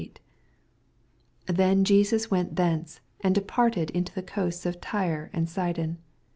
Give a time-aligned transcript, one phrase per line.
[0.01, 0.13] 21—28.
[1.45, 5.99] 21 Then Jesus went tbenoe, and departed into the coasts of Tyre and Sidon.